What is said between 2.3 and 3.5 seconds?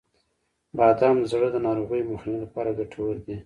لپاره ګټور دي.